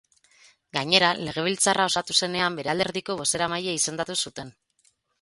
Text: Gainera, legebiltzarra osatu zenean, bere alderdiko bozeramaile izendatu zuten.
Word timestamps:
Gainera, 0.77 1.11
legebiltzarra 1.27 1.87
osatu 1.91 2.17
zenean, 2.23 2.59
bere 2.63 2.75
alderdiko 2.75 3.21
bozeramaile 3.23 3.81
izendatu 3.83 4.21
zuten. 4.27 4.55